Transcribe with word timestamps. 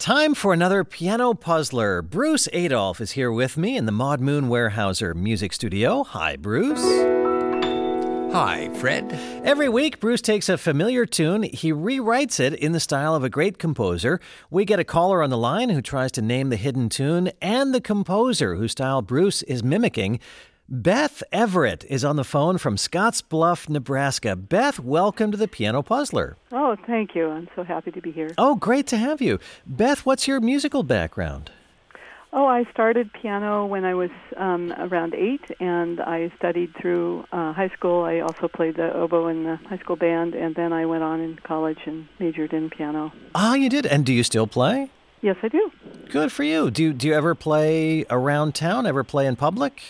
Time 0.00 0.34
for 0.34 0.54
another 0.54 0.82
piano 0.82 1.34
puzzler. 1.34 2.00
Bruce 2.00 2.48
Adolphe 2.54 3.02
is 3.02 3.10
here 3.10 3.30
with 3.30 3.58
me 3.58 3.76
in 3.76 3.84
the 3.84 3.92
Maud 3.92 4.18
Moon 4.18 4.48
Weyerhaeuser 4.48 5.14
Music 5.14 5.52
Studio. 5.52 6.04
Hi, 6.04 6.36
Bruce. 6.36 6.80
Hi, 8.32 8.70
Fred. 8.76 9.12
Every 9.44 9.68
week, 9.68 10.00
Bruce 10.00 10.22
takes 10.22 10.48
a 10.48 10.56
familiar 10.56 11.04
tune, 11.04 11.42
he 11.42 11.70
rewrites 11.70 12.40
it 12.40 12.54
in 12.54 12.72
the 12.72 12.80
style 12.80 13.14
of 13.14 13.24
a 13.24 13.28
great 13.28 13.58
composer. 13.58 14.22
We 14.48 14.64
get 14.64 14.80
a 14.80 14.84
caller 14.84 15.22
on 15.22 15.28
the 15.28 15.36
line 15.36 15.68
who 15.68 15.82
tries 15.82 16.12
to 16.12 16.22
name 16.22 16.48
the 16.48 16.56
hidden 16.56 16.88
tune 16.88 17.32
and 17.42 17.74
the 17.74 17.80
composer 17.82 18.54
whose 18.54 18.72
style 18.72 19.02
Bruce 19.02 19.42
is 19.42 19.62
mimicking. 19.62 20.18
Beth 20.72 21.24
Everett 21.32 21.84
is 21.88 22.04
on 22.04 22.14
the 22.14 22.22
phone 22.22 22.56
from 22.56 22.76
Scottsbluff, 22.76 23.68
Nebraska. 23.68 24.36
Beth, 24.36 24.78
welcome 24.78 25.32
to 25.32 25.36
the 25.36 25.48
Piano 25.48 25.82
Puzzler. 25.82 26.36
Oh, 26.52 26.76
thank 26.86 27.16
you. 27.16 27.28
I'm 27.28 27.48
so 27.56 27.64
happy 27.64 27.90
to 27.90 28.00
be 28.00 28.12
here. 28.12 28.30
Oh, 28.38 28.54
great 28.54 28.86
to 28.86 28.96
have 28.96 29.20
you. 29.20 29.40
Beth, 29.66 30.06
what's 30.06 30.28
your 30.28 30.38
musical 30.38 30.84
background? 30.84 31.50
Oh, 32.32 32.46
I 32.46 32.62
started 32.70 33.12
piano 33.12 33.66
when 33.66 33.84
I 33.84 33.94
was 33.94 34.10
um, 34.36 34.72
around 34.78 35.12
eight, 35.14 35.42
and 35.58 36.00
I 36.00 36.30
studied 36.38 36.72
through 36.80 37.24
uh, 37.32 37.52
high 37.52 37.70
school. 37.70 38.04
I 38.04 38.20
also 38.20 38.46
played 38.46 38.76
the 38.76 38.94
oboe 38.94 39.26
in 39.26 39.42
the 39.42 39.56
high 39.68 39.78
school 39.78 39.96
band, 39.96 40.36
and 40.36 40.54
then 40.54 40.72
I 40.72 40.86
went 40.86 41.02
on 41.02 41.18
in 41.18 41.36
college 41.42 41.80
and 41.86 42.06
majored 42.20 42.52
in 42.52 42.70
piano. 42.70 43.12
Ah, 43.34 43.54
you 43.54 43.68
did. 43.68 43.86
And 43.86 44.06
do 44.06 44.12
you 44.12 44.22
still 44.22 44.46
play? 44.46 44.92
Yes, 45.20 45.36
I 45.42 45.48
do. 45.48 45.72
Good 46.10 46.30
for 46.30 46.44
you. 46.44 46.70
Do 46.70 46.92
do 46.92 47.08
you 47.08 47.14
ever 47.14 47.34
play 47.34 48.04
around 48.08 48.54
town? 48.54 48.86
Ever 48.86 49.02
play 49.02 49.26
in 49.26 49.34
public? 49.34 49.82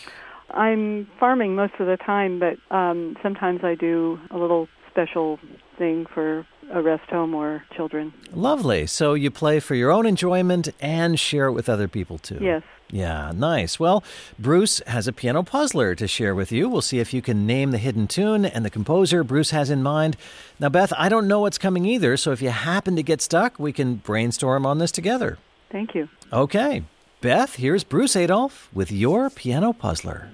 I'm 0.55 1.09
farming 1.19 1.55
most 1.55 1.75
of 1.79 1.87
the 1.87 1.97
time, 1.97 2.39
but 2.39 2.59
um, 2.75 3.17
sometimes 3.23 3.61
I 3.63 3.75
do 3.75 4.19
a 4.31 4.39
little 4.39 4.69
special 4.91 5.39
thing 5.79 6.07
for 6.13 6.47
a 6.73 6.83
rest 6.83 7.09
home 7.11 7.35
or 7.35 7.65
children. 7.75 8.13
Lovely. 8.33 8.87
So 8.87 9.15
you 9.15 9.31
play 9.31 9.61
for 9.61 9.75
your 9.75 9.91
own 9.91 10.07
enjoyment 10.07 10.69
and 10.81 11.19
share 11.19 11.47
it 11.47 11.53
with 11.53 11.69
other 11.69 11.89
people 11.89 12.19
too. 12.19 12.39
Yes. 12.41 12.63
Yeah, 12.91 13.33
nice. 13.35 13.79
Well, 13.79 14.03
Bruce 14.39 14.81
has 14.87 15.07
a 15.07 15.13
piano 15.13 15.43
puzzler 15.43 15.95
to 15.95 16.09
share 16.09 16.35
with 16.35 16.51
you. 16.51 16.69
We'll 16.69 16.83
see 16.83 16.99
if 16.99 17.15
you 17.15 17.23
can 17.23 17.47
name 17.47 17.71
the 17.71 17.79
hidden 17.79 18.09
tune 18.09 18.45
and 18.45 18.65
the 18.65 18.71
composer 18.71 19.23
Bruce 19.23 19.51
has 19.51 19.71
in 19.71 19.83
mind. 19.83 20.17
Now, 20.59 20.69
Beth, 20.69 20.93
I 20.97 21.09
don't 21.09 21.29
know 21.29 21.41
what's 21.41 21.59
coming 21.59 21.85
either, 21.85 22.17
so 22.17 22.33
if 22.33 22.43
you 22.43 22.51
happen 22.51 22.97
to 22.97 23.03
get 23.03 23.21
stuck, 23.21 23.59
we 23.59 23.73
can 23.73 23.97
brainstorm 23.97 24.67
on 24.67 24.79
this 24.79 24.91
together. 24.91 25.39
Thank 25.71 25.95
you. 25.95 26.09
Okay. 26.33 26.83
Beth, 27.21 27.57
here's 27.57 27.85
Bruce 27.85 28.17
Adolphe 28.17 28.69
with 28.73 28.91
your 28.91 29.31
piano 29.31 29.73
puzzler. 29.73 30.31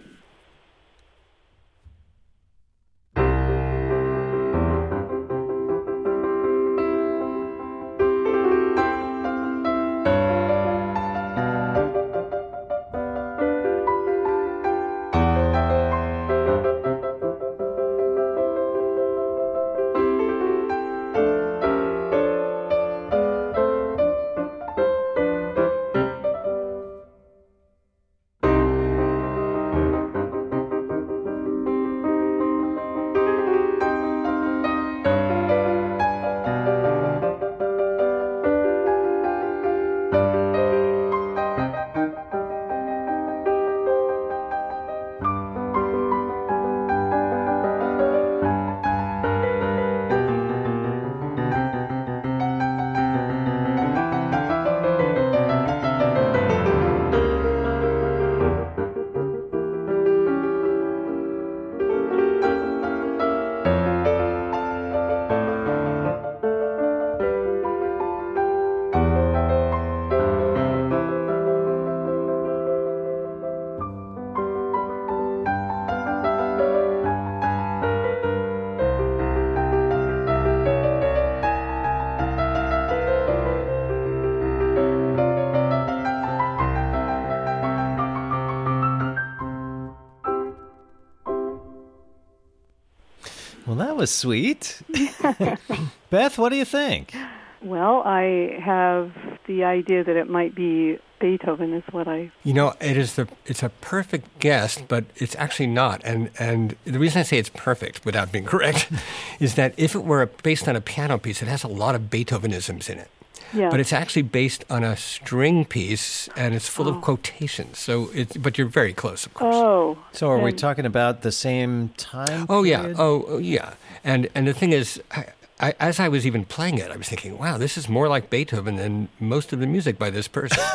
Well, 93.66 93.77
that 93.77 93.97
was 93.97 94.10
sweet. 94.10 94.81
Beth, 96.10 96.38
what 96.38 96.50
do 96.50 96.56
you 96.56 96.65
think? 96.65 97.15
Well, 97.62 98.03
I 98.04 98.59
have 98.62 99.12
the 99.47 99.65
idea 99.65 100.04
that 100.04 100.16
it 100.16 100.28
might 100.28 100.54
be 100.54 100.99
Beethoven 101.19 101.72
is 101.72 101.82
what 101.91 102.06
I 102.06 102.31
You 102.44 102.53
know, 102.53 102.75
it 102.81 102.97
is 102.97 103.15
the 103.15 103.26
it's 103.47 103.62
a 103.62 103.71
perfect 103.71 104.38
guess, 104.38 104.81
but 104.81 105.05
it's 105.16 105.34
actually 105.37 105.69
not. 105.69 106.00
And 106.05 106.31
and 106.38 106.76
the 106.84 106.99
reason 106.99 107.21
I 107.21 107.22
say 107.22 107.38
it's 107.38 107.50
perfect 107.55 108.05
without 108.05 108.31
being 108.31 108.44
correct 108.44 108.91
is 109.41 109.55
that 109.55 109.75
if 109.76 109.94
it 109.94 110.05
were 110.05 110.26
based 110.43 110.69
on 110.69 110.76
a 110.76 110.81
piano 110.81 111.19
piece, 111.19 111.43
it 111.43 111.49
has 111.49 111.65
a 111.65 111.69
lot 111.69 111.94
of 111.94 112.03
Beethovenisms 112.03 112.91
in 112.91 112.99
it. 112.99 113.10
Yeah. 113.52 113.70
But 113.70 113.80
it's 113.80 113.92
actually 113.92 114.22
based 114.22 114.64
on 114.70 114.82
a 114.84 114.96
string 114.96 115.64
piece 115.64 116.28
and 116.36 116.54
it's 116.54 116.68
full 116.68 116.88
Oh. 116.88 116.94
of 116.94 117.02
quotations. 117.02 117.78
So 117.78 118.10
it's 118.14 118.36
but 118.36 118.58
you're 118.58 118.66
very 118.68 118.92
close, 118.92 119.26
of 119.26 119.34
course. 119.34 119.54
Oh. 119.56 119.98
So, 120.12 120.28
are 120.30 120.38
we 120.38 120.52
talking 120.52 120.86
about 120.86 121.22
the 121.22 121.32
same 121.32 121.90
time? 121.96 122.46
Oh 122.48 122.62
yeah. 122.64 122.80
period? 122.80 122.96
Oh, 122.98 123.24
oh, 123.28 123.38
yeah. 123.38 123.74
And 124.04 124.28
and 124.34 124.46
the 124.46 124.54
thing 124.54 124.72
is, 124.72 125.00
I, 125.10 125.24
I, 125.60 125.74
as 125.80 125.98
I 126.00 126.08
was 126.08 126.26
even 126.26 126.44
playing 126.44 126.78
it, 126.78 126.90
I 126.90 126.96
was 126.96 127.08
thinking, 127.08 127.38
wow, 127.38 127.56
this 127.58 127.76
is 127.78 127.88
more 127.88 128.08
like 128.08 128.28
Beethoven 128.30 128.76
than 128.76 129.08
most 129.20 129.52
of 129.52 129.58
the 129.60 129.66
music 129.66 129.98
by 129.98 130.10
this 130.10 130.28
person. 130.28 130.62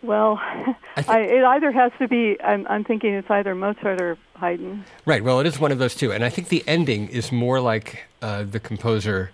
Well, 0.00 0.38
I 0.96 1.02
thi- 1.02 1.08
I, 1.12 1.18
it 1.20 1.44
either 1.44 1.70
has 1.72 1.90
to 1.98 2.06
be. 2.08 2.40
I'm, 2.40 2.66
I'm 2.70 2.84
thinking 2.84 3.12
it's 3.14 3.28
either 3.30 3.54
Mozart 3.54 4.00
or 4.00 4.16
Haydn. 4.36 4.84
right. 5.04 5.22
Well, 5.22 5.40
it 5.40 5.46
is 5.46 5.58
one 5.58 5.72
of 5.72 5.78
those 5.78 5.94
two, 5.94 6.12
and 6.12 6.24
I 6.24 6.30
think 6.30 6.48
the 6.48 6.62
ending 6.68 7.08
is 7.08 7.32
more 7.32 7.60
like 7.60 8.04
uh, 8.22 8.44
the 8.44 8.60
composer 8.60 9.32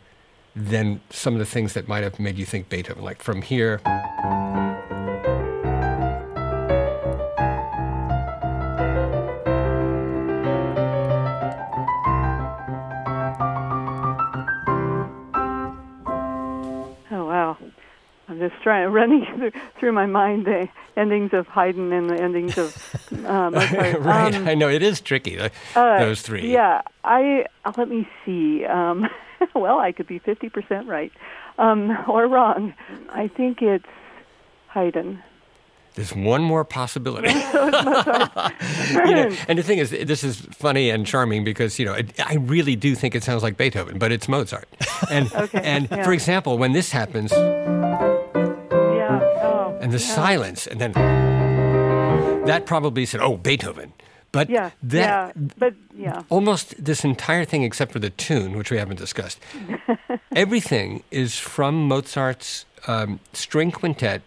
than 0.57 1.01
some 1.11 1.35
of 1.35 1.39
the 1.41 1.47
things 1.47 1.73
that 1.75 1.89
might 1.89 2.03
have 2.05 2.19
made 2.21 2.39
you 2.39 2.47
think 2.47 2.69
Beethoven. 2.69 3.03
Like 3.05 3.23
from 3.23 3.43
here. 3.43 3.81
Oh 17.11 17.27
wow! 17.27 17.57
I'm 18.29 18.39
just 18.39 18.55
trying 18.63 18.91
running 18.93 19.27
through, 19.37 19.53
through 19.79 19.93
my 19.93 20.07
mind 20.07 20.47
the 20.47 20.69
endings 20.97 21.33
of 21.33 21.47
Haydn 21.47 21.93
and 21.93 22.11
the 22.11 22.21
endings 22.21 22.57
of 22.59 22.75
Mozart. 23.11 23.99
right. 24.01 24.35
Um, 24.35 24.49
I 24.49 24.55
know 24.55 24.69
it 24.69 24.83
is 24.83 25.01
tricky. 25.01 25.39
uh, 25.39 25.49
uh, 25.77 25.99
those 25.99 26.23
three. 26.23 26.51
Yeah, 26.53 26.83
I 27.05 27.47
uh, 27.65 27.73
let 27.77 27.89
me 27.89 28.09
see. 28.25 28.65
Um, 28.65 29.09
well, 29.55 29.78
I 29.78 29.93
could 29.93 30.06
be 30.06 30.21
50% 30.21 30.87
right 30.87 31.12
um, 31.59 31.96
or 32.08 32.26
wrong. 32.26 32.75
I 33.11 33.29
think 33.29 33.62
it's 33.62 33.87
Haydn. 34.69 35.23
There's 35.94 36.12
one 36.12 36.43
more 36.43 36.64
possibility. 36.64 37.29
you 37.29 37.35
know, 39.14 39.31
and 39.46 39.56
the 39.58 39.62
thing 39.62 39.79
is, 39.79 39.91
this 39.91 40.25
is 40.25 40.41
funny 40.50 40.91
and 40.91 41.06
charming 41.06 41.44
because 41.44 41.79
you 41.79 41.85
know 41.87 41.93
it, 41.94 42.12
I 42.20 42.35
really 42.35 42.75
do 42.75 42.96
think 42.96 43.14
it 43.14 43.23
sounds 43.23 43.44
like 43.44 43.56
Beethoven, 43.56 43.99
but 43.99 44.11
it's 44.11 44.26
Mozart. 44.29 44.67
And 45.08 45.32
Okay, 45.32 45.61
and 45.62 45.88
yeah. 45.88 46.02
for 46.02 46.12
example, 46.12 46.58
when 46.58 46.73
this 46.73 46.90
happens, 46.90 47.31
Yeah. 47.31 49.20
Oh. 49.43 49.79
and 49.81 49.93
the 49.93 49.99
yeah. 49.99 50.14
silence, 50.14 50.67
and 50.67 50.81
then 50.81 50.93
that 52.47 52.67
probably 52.67 53.06
said, 53.06 53.20
"Oh, 53.20 53.37
Beethoven." 53.37 53.93
But 54.35 54.51
Yeah. 54.51 54.71
that 54.83 55.37
yeah. 55.37 55.43
But 55.59 55.75
yeah. 55.97 56.23
almost 56.29 56.85
this 56.85 57.05
entire 57.05 57.45
thing, 57.45 57.63
except 57.63 57.93
for 57.93 58.01
the 58.01 58.11
tune, 58.11 58.57
which 58.59 58.71
we 58.71 58.77
haven't 58.79 58.99
discussed, 58.99 59.39
everything 60.37 61.03
is 61.11 61.39
from 61.39 61.89
Mozart's 61.89 62.67
um, 62.87 63.21
string 63.33 63.71
quintet 63.73 64.23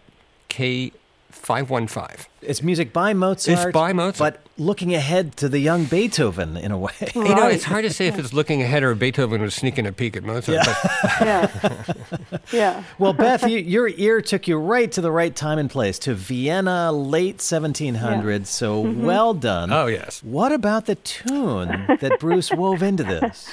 K. 0.48 0.92
515. 1.30 2.26
It's 2.42 2.62
music 2.62 2.92
by 2.92 3.12
Mozart. 3.12 3.66
It's 3.68 3.72
by 3.72 3.92
Mozart. 3.92 4.40
But 4.58 4.64
looking 4.64 4.94
ahead 4.94 5.36
to 5.38 5.48
the 5.48 5.58
young 5.58 5.84
Beethoven 5.84 6.56
in 6.56 6.72
a 6.72 6.78
way. 6.78 6.92
You 7.14 7.34
know, 7.34 7.46
it's 7.48 7.64
hard 7.64 7.84
to 7.84 7.92
say 7.92 8.06
if 8.06 8.18
it's 8.18 8.32
looking 8.32 8.62
ahead 8.62 8.82
or 8.82 8.94
Beethoven 8.94 9.42
was 9.42 9.54
sneaking 9.54 9.86
a 9.86 9.92
peek 9.92 10.16
at 10.16 10.22
Mozart. 10.24 10.66
Yeah. 10.66 11.48
But 11.62 11.80
Yeah. 12.32 12.38
yeah. 12.52 12.84
Well, 12.98 13.12
Beth, 13.12 13.48
you, 13.48 13.58
your 13.58 13.88
ear 13.88 14.20
took 14.22 14.48
you 14.48 14.56
right 14.56 14.90
to 14.92 15.00
the 15.00 15.10
right 15.10 15.34
time 15.34 15.58
and 15.58 15.68
place 15.70 15.98
to 16.00 16.14
Vienna, 16.14 16.90
late 16.92 17.38
1700s. 17.38 18.46
So 18.46 18.80
well 18.80 19.34
done. 19.34 19.72
oh 19.72 19.86
yes, 19.86 20.22
What 20.22 20.52
about 20.52 20.86
the 20.86 20.94
tune 20.96 21.68
that 22.00 22.16
Bruce 22.20 22.50
wove 22.52 22.82
into 22.82 23.04
this? 23.04 23.48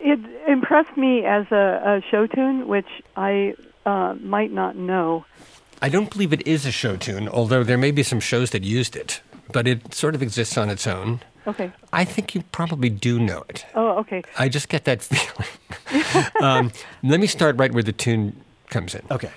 It 0.00 0.20
impressed 0.46 0.96
me 0.96 1.24
as 1.24 1.46
a, 1.50 1.56
a 2.04 2.10
show 2.10 2.26
tune, 2.26 2.68
which 2.68 2.88
I 3.16 3.54
uh, 3.86 4.14
might 4.20 4.52
not 4.52 4.76
know. 4.76 5.24
I 5.82 5.88
don't 5.88 6.10
believe 6.10 6.32
it 6.32 6.46
is 6.46 6.64
a 6.66 6.72
show 6.72 6.96
tune, 6.96 7.28
although 7.28 7.62
there 7.62 7.78
may 7.78 7.90
be 7.90 8.02
some 8.02 8.20
shows 8.20 8.50
that 8.50 8.62
used 8.64 8.96
it. 8.96 9.20
But 9.52 9.66
it 9.68 9.94
sort 9.94 10.14
of 10.14 10.22
exists 10.22 10.56
on 10.58 10.70
its 10.70 10.86
own. 10.86 11.20
Okay. 11.46 11.70
I 11.92 12.04
think 12.04 12.34
you 12.34 12.42
probably 12.50 12.90
do 12.90 13.20
know 13.20 13.44
it. 13.48 13.64
Oh, 13.74 13.98
okay. 13.98 14.22
I 14.38 14.48
just 14.48 14.68
get 14.68 14.84
that 14.84 15.02
feeling. 15.02 16.26
um, 16.42 16.72
let 17.02 17.20
me 17.20 17.26
start 17.26 17.56
right 17.56 17.72
where 17.72 17.82
the 17.84 17.92
tune 17.92 18.36
comes 18.68 18.94
in. 18.94 19.02
Okay. 19.10 19.30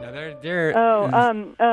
Now 0.00 0.10
there, 0.12 0.34
there. 0.40 0.72
Oh, 0.76 1.08
um, 1.12 1.56
uh, 1.58 1.64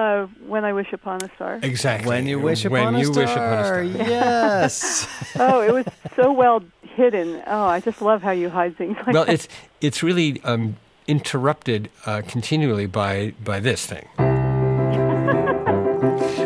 when 0.53 0.63
I 0.63 0.71
wish 0.71 0.93
upon 0.93 1.21
a 1.23 1.29
star. 1.35 1.59
exactly. 1.63 2.07
When 2.07 2.27
you 2.27 2.39
wish 2.39 2.63
When 2.63 2.81
upon, 2.83 2.95
a, 2.95 2.99
you 2.99 3.05
star. 3.11 3.23
wish 3.23 3.31
upon 3.31 3.53
a 3.59 3.65
star. 3.65 3.83
Yes. 3.83 5.07
Oh, 5.39 5.61
it 5.61 5.73
was 5.73 5.85
so 6.15 6.31
well 6.31 6.61
hidden. 6.83 7.41
Oh, 7.47 7.65
I 7.65 7.79
just 7.79 8.01
love 8.03 8.21
how 8.21 8.29
you 8.31 8.49
hide 8.49 8.77
things 8.77 8.95
like 8.97 9.07
Well, 9.15 9.25
that. 9.25 9.33
it's 9.33 9.47
it's 9.81 10.03
really 10.03 10.39
um, 10.43 10.77
interrupted 11.07 11.89
uh, 12.05 12.21
continually 12.27 12.85
by 12.85 13.33
by 13.43 13.59
this 13.59 13.85
thing. 13.87 14.07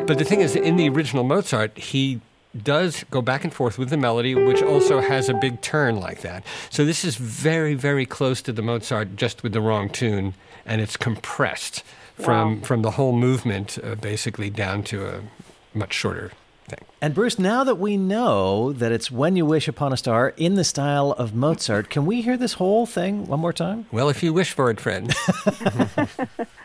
but 0.07 0.17
the 0.17 0.23
thing 0.23 0.39
is, 0.41 0.55
in 0.55 0.77
the 0.77 0.87
original 0.89 1.23
Mozart, 1.25 1.77
he 1.77 2.21
does 2.63 3.03
go 3.11 3.21
back 3.21 3.43
and 3.43 3.53
forth 3.53 3.77
with 3.77 3.89
the 3.89 3.97
melody, 3.97 4.35
which 4.35 4.61
also 4.61 4.99
has 5.01 5.29
a 5.29 5.33
big 5.33 5.61
turn 5.61 5.97
like 5.99 6.21
that. 6.21 6.43
So 6.69 6.85
this 6.85 7.03
is 7.05 7.15
very, 7.15 7.73
very 7.73 8.05
close 8.05 8.41
to 8.43 8.51
the 8.53 8.61
Mozart, 8.61 9.15
just 9.15 9.43
with 9.43 9.53
the 9.53 9.61
wrong 9.61 9.89
tune, 9.89 10.33
and 10.65 10.81
it's 10.81 10.97
compressed 10.97 11.83
from 12.15 12.55
Wow. 12.61 12.65
from 12.65 12.81
the 12.81 12.91
whole 12.91 13.13
movement, 13.13 13.77
uh, 13.83 13.95
basically 13.95 14.49
down 14.49 14.83
to 14.83 15.07
a 15.07 15.19
much 15.73 15.93
shorter 15.93 16.31
thing. 16.67 16.79
And 17.01 17.13
Bruce, 17.13 17.37
now 17.37 17.63
that 17.63 17.75
we 17.75 17.95
know 17.95 18.73
that 18.73 18.91
it's 18.91 19.11
When 19.11 19.35
You 19.35 19.45
Wish 19.45 19.67
Upon 19.67 19.93
a 19.93 19.97
Star 19.97 20.33
in 20.35 20.55
the 20.55 20.63
style 20.63 21.11
of 21.11 21.33
Mozart, 21.35 21.89
can 21.91 22.05
we 22.07 22.21
hear 22.23 22.35
this 22.35 22.53
whole 22.53 22.85
thing 22.87 23.27
one 23.27 23.39
more 23.39 23.53
time? 23.53 23.85
Well, 23.91 24.09
if 24.09 24.23
you 24.23 24.33
wish 24.33 24.51
for 24.51 24.69
it, 24.71 24.79
Fred. 24.81 25.13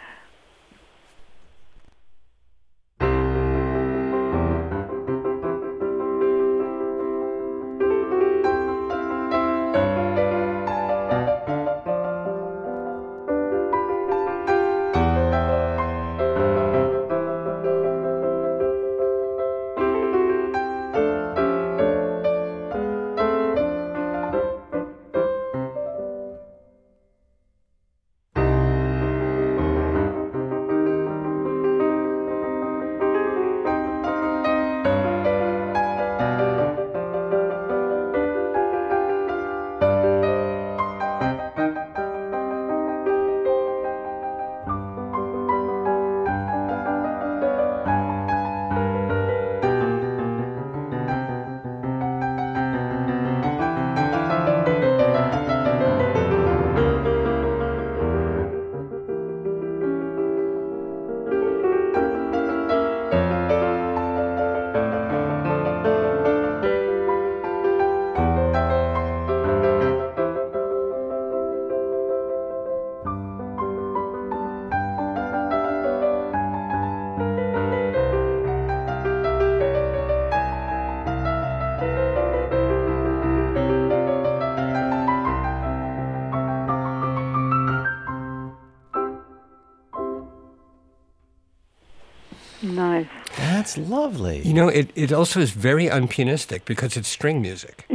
That's 93.63 93.79
lovely. 93.79 94.41
You 94.41 94.55
know, 94.55 94.67
it, 94.67 94.91
it 94.97 95.13
also 95.13 95.39
is 95.39 95.53
very 95.53 95.87
unpianistic 95.87 96.65
because 96.65 96.97
it's 96.97 97.07
string 97.07 97.41
music. 97.41 97.87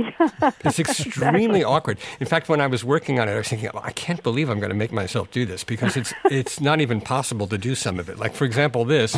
it's 0.64 0.80
extremely 0.80 1.62
awkward. 1.62 1.98
In 2.22 2.26
fact, 2.26 2.48
when 2.48 2.62
I 2.62 2.68
was 2.68 2.86
working 2.86 3.20
on 3.20 3.28
it, 3.28 3.34
I 3.34 3.38
was 3.38 3.50
thinking, 3.50 3.70
oh, 3.74 3.82
I 3.84 3.92
can't 3.92 4.24
believe 4.24 4.50
I'm 4.50 4.60
going 4.62 4.70
to 4.70 4.78
make 4.78 4.94
myself 4.94 5.30
do 5.30 5.46
this 5.46 5.66
because 5.66 5.98
it's 5.98 6.14
it's 6.32 6.62
not 6.62 6.80
even 6.80 7.02
possible 7.02 7.48
to 7.48 7.58
do 7.58 7.76
some 7.76 8.00
of 8.00 8.08
it. 8.08 8.18
Like, 8.18 8.34
for 8.34 8.46
example, 8.46 8.86
this. 8.86 9.18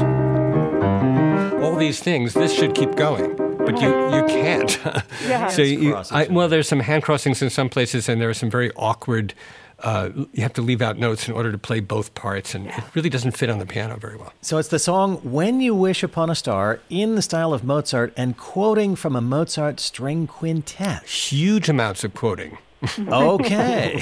All 1.62 1.76
these 1.76 2.00
things, 2.00 2.34
this 2.34 2.52
should 2.52 2.74
keep 2.74 2.96
going, 2.96 3.36
but 3.60 3.80
you, 3.80 3.90
you 4.16 4.26
can't. 4.26 4.80
Yeah. 5.28 5.50
so 5.50 5.62
you, 5.62 5.96
I, 6.10 6.26
well, 6.32 6.50
there's 6.50 6.68
some 6.68 6.80
hand 6.80 7.04
crossings 7.04 7.44
in 7.44 7.52
some 7.52 7.70
places, 7.70 8.10
and 8.10 8.20
there 8.20 8.30
are 8.30 8.34
some 8.34 8.50
very 8.50 8.72
awkward. 8.76 9.36
Uh, 9.82 10.10
you 10.34 10.44
have 10.44 10.54
to 10.54 10.62
leave 10.62 10.82
out 10.82 10.98
notes 10.98 11.28
in 11.28 11.34
order 11.34 11.52
to 11.52 11.58
play 11.58 11.80
both 11.80 12.14
parts, 12.14 12.54
and 12.54 12.68
it 12.68 12.84
really 12.94 13.10
doesn't 13.10 13.32
fit 13.32 13.50
on 13.50 13.60
the 13.60 13.66
piano 13.66 13.98
very 13.98 14.18
well. 14.18 14.34
So 14.42 14.58
it's 14.58 14.70
the 14.70 14.80
song 14.80 15.18
When 15.18 15.62
You 15.62 15.74
Wish 15.74 16.04
Upon 16.04 16.30
a 16.30 16.36
Star 16.36 16.80
in 16.90 17.16
the 17.16 17.22
style 17.22 17.54
of 17.54 17.64
Mozart 17.64 18.14
and 18.18 18.38
quoting 18.38 18.96
from 18.96 19.16
a 19.16 19.22
Mozart 19.22 19.80
string 19.80 20.28
quintet. 20.28 21.04
Huge 21.04 21.70
amounts 21.70 22.04
of 22.04 22.14
quoting. 22.14 22.58
Okay. 22.98 24.02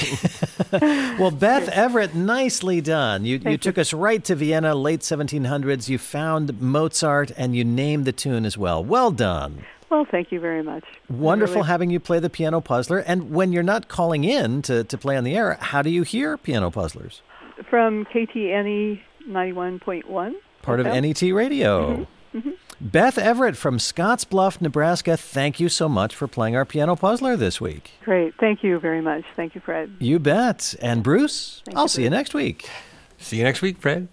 well, 1.18 1.32
Beth 1.32 1.68
Everett, 1.70 2.14
nicely 2.14 2.80
done. 2.80 3.26
You, 3.26 3.34
you 3.34 3.40
Thank 3.40 3.52
you. 3.54 3.58
took 3.58 3.78
us 3.80 3.92
right 3.92 4.24
to 4.26 4.36
Vienna, 4.36 4.76
late 4.76 5.00
1700s. 5.00 5.90
You 5.90 5.98
found 5.98 6.62
Mozart 6.62 7.32
and 7.38 7.56
you 7.56 7.64
named 7.64 8.06
the 8.06 8.12
tune 8.12 8.46
as 8.46 8.56
well. 8.56 8.84
Well 8.84 9.10
done. 9.10 9.66
Well, 9.90 10.06
thank 10.10 10.32
you 10.32 10.40
very 10.40 10.64
much. 10.64 10.84
Wonderful 11.10 11.58
really- 11.58 11.68
having 11.68 11.90
you 11.90 12.00
play 12.00 12.20
the 12.20 12.30
piano 12.30 12.60
puzzler. 12.62 12.98
And 13.00 13.32
when 13.32 13.52
you're 13.54 13.64
not 13.64 13.88
calling 13.88 14.24
in 14.24 14.62
to, 14.64 14.84
to 14.84 14.98
play 14.98 15.16
on 15.16 15.24
the 15.24 15.36
air, 15.36 15.58
how 15.62 15.82
do 15.82 15.90
you 15.90 16.04
hear 16.04 16.38
piano 16.38 16.70
puzzlers? 16.72 17.22
from 17.70 18.06
KTNE 18.06 19.00
91.1. 19.28 20.36
Part 20.62 20.80
of 20.80 20.86
NET 20.86 21.22
Radio. 21.22 22.08
Mm-hmm. 22.36 22.52
Beth 22.80 23.18
Everett 23.18 23.58
from 23.58 23.80
Scottsbluff, 23.80 24.62
Nebraska, 24.62 25.18
thank 25.18 25.60
you 25.60 25.68
so 25.70 25.90
much 25.90 26.14
for 26.16 26.28
playing 26.28 26.56
our 26.56 26.66
piano 26.66 26.96
puzzler 26.96 27.36
this 27.36 27.60
week. 27.60 27.92
Great. 28.04 28.36
Thank 28.40 28.64
you 28.64 28.78
very 28.80 29.02
much. 29.02 29.24
Thank 29.36 29.56
you, 29.56 29.62
Fred. 29.62 29.92
You 30.00 30.20
bet. 30.20 30.76
And 30.82 31.02
Bruce, 31.02 31.64
Thank 31.66 31.78
I'll 31.78 31.86
you, 31.86 31.90
see 31.90 32.04
you 32.04 32.12
next 32.12 32.36
week. 32.36 32.70
See 33.18 33.38
you 33.38 33.44
next 33.44 33.64
week, 33.64 33.80
Fred. 33.80 34.08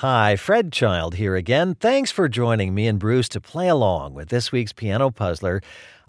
Hi, 0.00 0.36
Fred 0.36 0.74
Child 0.74 1.14
here 1.14 1.36
again. 1.36 1.74
Thanks 1.74 2.10
for 2.10 2.28
joining 2.28 2.74
me 2.74 2.86
and 2.86 2.98
Bruce 2.98 3.30
to 3.30 3.40
play 3.40 3.66
along 3.66 4.12
with 4.12 4.28
this 4.28 4.52
week's 4.52 4.74
piano 4.74 5.10
puzzler. 5.10 5.62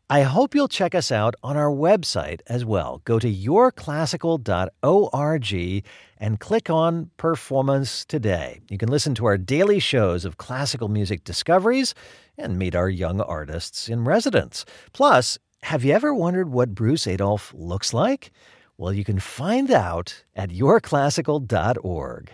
I 0.10 0.24
hope 0.24 0.53
you'll 0.53 0.67
check 0.67 0.94
us 0.94 1.10
out 1.10 1.36
on 1.41 1.56
our 1.56 1.72
website 1.72 2.41
as 2.48 2.65
well. 2.65 3.01
Go 3.06 3.17
to 3.17 3.34
yourclassical.org 3.34 5.86
and 6.17 6.39
click 6.41 6.70
on 6.70 7.12
Performance 7.15 8.03
Today. 8.03 8.60
You 8.70 8.77
can 8.77 8.89
listen 8.89 9.15
to 9.15 9.25
our 9.25 9.38
daily 9.38 9.79
shows 9.79 10.25
of 10.25 10.36
classical 10.36 10.89
music 10.89 11.24
discoveries 11.24 11.96
and 12.38 12.60
meet 12.60 12.75
our 12.75 12.89
young 12.89 13.22
artists 13.22 13.88
in 13.88 14.03
residence. 14.03 14.65
Plus, 14.91 15.38
have 15.62 15.86
you 15.86 15.94
ever 15.94 16.13
wondered 16.13 16.50
what 16.50 16.75
Bruce 16.75 17.08
Adolphe 17.08 17.56
looks 17.56 17.94
like? 17.94 18.34
Well, 18.77 18.91
you 18.91 19.06
can 19.06 19.20
find 19.20 19.72
out 19.72 20.25
at 20.36 20.50
yourclassical.org. 20.50 22.32